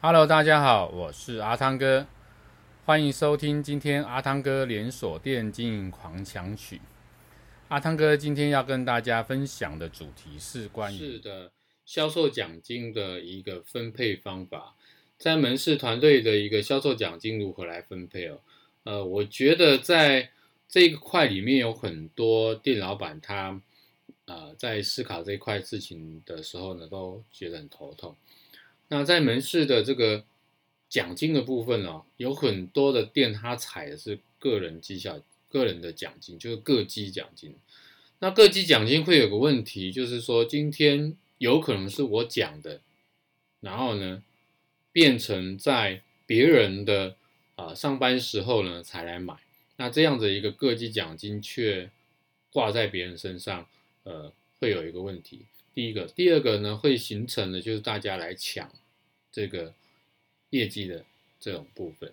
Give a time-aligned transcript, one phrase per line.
[0.00, 2.06] Hello，大家好，我是阿汤哥，
[2.84, 6.80] 欢迎收听今天阿汤哥连锁店经营狂想曲。
[7.66, 11.50] 阿汤哥今天要跟大家分享的主题是关于的
[11.84, 14.76] 销售奖金的一个分配方法，
[15.18, 18.38] 在门市团队的一个销售奖金如何来分配哦？
[18.84, 20.30] 呃，我觉得在
[20.68, 23.60] 这一块里面有很多店老板他
[24.26, 28.14] 呃在思考这一块事情的时候呢，都觉得很头痛。
[28.88, 30.24] 那在门市的这个
[30.88, 37.54] 奖金的部分哦，有很多的店他采的是个人绩效、个人的奖金，就是个绩奖金。
[38.20, 42.80] 那个绩奖金会有个问题，就是说今天有可能是我讲的，
[43.60, 44.22] 然后呢
[44.90, 47.16] 变成在别人的
[47.56, 49.36] 啊、上班时候呢才来买，
[49.76, 51.90] 那这样子一个个绩奖金却
[52.52, 53.66] 挂在别人身上，
[54.04, 55.46] 呃，会有一个问题。
[55.74, 58.72] 第一个，第二个呢，会形成的就是大家来抢
[59.30, 59.74] 这个
[60.50, 61.04] 业绩的
[61.38, 62.12] 这种部分。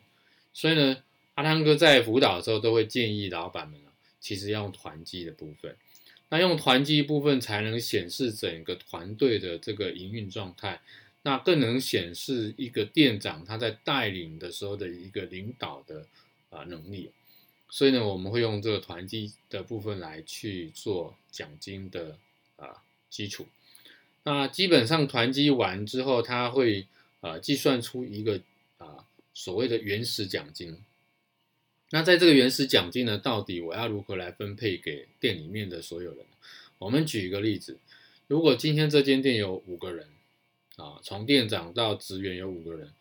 [0.53, 5.75] 所以呢，阿汤哥在辅导的时候都会建议老板们啊，其实要用团绩的部分。
[6.29, 10.81] 那用团绩部分才能显示整个团队的这个营运状态，
[11.21, 16.07] 那更能显示一个店长他在带领的时候的一个领导的
[16.49, 17.11] 啊能力。
[17.69, 22.17] 所以呢，我们会用这个团绩的部分来去做奖金的
[22.57, 22.81] 啊。
[23.07, 23.47] 基础，
[24.23, 26.85] 那基本上团绩完之后，他会
[27.21, 28.41] 呃计算出一个
[28.77, 30.77] 啊、所谓的原始奖金。
[31.91, 36.25] 那在这个原始奖金呢，到底我要如何来分配给店里面的所有人？
[36.77, 37.77] 我们举一个例子，
[38.27, 40.09] 如果今天这间店有五个人
[40.75, 42.91] 啊，从店长到职员有五个人，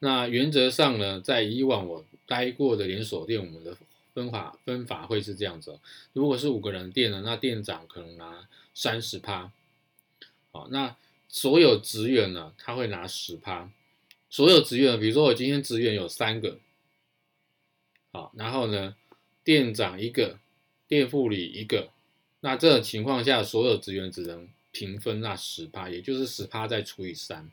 [0.00, 3.74] 那原则上呢，在以往我待过的连锁店，我们的
[4.14, 5.78] 分法分法会是这样子：
[6.12, 9.52] 如果是五个人店呢，那店长可能拿三十趴。
[10.50, 10.96] 好，那
[11.28, 13.70] 所有职员呢，他会拿十趴。
[14.28, 16.58] 所有职员，比如说我今天职员有三个，
[18.12, 18.96] 好，然后呢，
[19.44, 20.38] 店长一个，
[20.88, 21.90] 店副理一个，
[22.40, 27.50] 那这种情况下，所有职员只能平分那十趴，也就是十趴再除以三，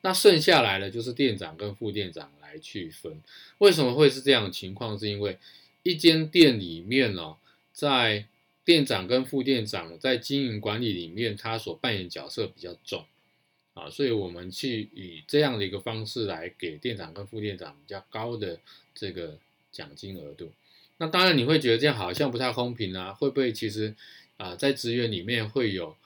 [0.00, 3.20] 那剩下来的就是店长跟副店长来去分。
[3.58, 4.98] 为什么会是这样的情况？
[4.98, 5.38] 是因为
[5.82, 7.36] 一间店里面呢，
[7.72, 8.26] 在
[8.64, 13.04] 店长跟副店长在经营管理里面，他所扮演角色比较重
[13.74, 18.60] 啊，所以我们去以这样的一个方式来给店长跟副店长比较高的
[18.94, 19.38] 这个
[19.72, 20.52] 奖金额度。
[20.98, 23.94] 那当然你会觉得这样好像不太公平啊，会不会其实
[24.36, 25.96] 啊在职员里面会有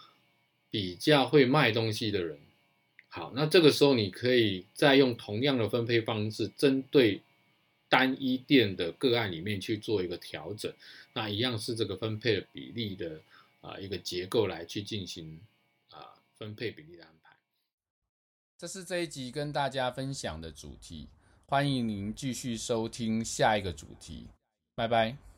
[0.70, 2.38] 比较会卖东西的人？
[3.08, 7.20] 好，那这个时候你可以再用同样的分配方式针对。
[7.94, 10.72] 单一店的个案里面去做一个调整，
[11.12, 13.20] 那一样是这个分配的比例的
[13.60, 15.40] 啊一个结构来去进行
[15.90, 17.36] 啊分配比例的安排。
[18.58, 21.08] 这是这一集跟大家分享的主题，
[21.46, 24.26] 欢迎您继续收听下一个主题，
[24.74, 25.33] 拜拜。